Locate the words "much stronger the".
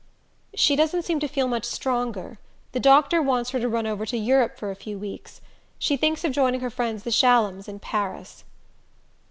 1.47-2.79